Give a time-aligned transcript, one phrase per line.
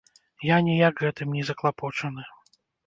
[0.47, 2.31] Я ніяк гэтым не заклапочаны.